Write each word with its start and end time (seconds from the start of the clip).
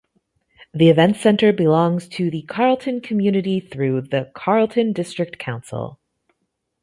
The 0.73 0.89
Events 0.89 1.21
Centre 1.21 1.53
belongs 1.53 2.07
to 2.07 2.31
the 2.31 2.41
Carterton 2.49 3.01
community, 3.03 3.59
through 3.59 4.01
the 4.01 4.31
Carterton 4.33 4.93
District 4.93 5.37
Council. 5.37 5.99